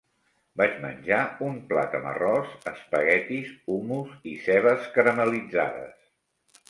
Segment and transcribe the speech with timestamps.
[0.59, 1.19] Vaig menjar
[1.49, 6.01] un plat amb arròs, espaguetis, hummus i cebes caramel·litzades.